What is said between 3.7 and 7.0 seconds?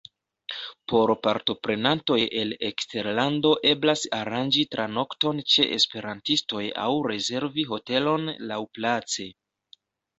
eblas aranĝi tranokton ĉe esperantistoj aŭ